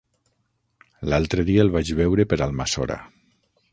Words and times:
L'altre 1.13 1.45
dia 1.49 1.65
el 1.67 1.71
vaig 1.75 1.93
veure 2.01 2.25
per 2.33 2.41
Almassora. 2.47 2.99